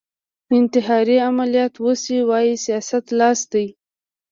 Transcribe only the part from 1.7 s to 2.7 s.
وشي وايي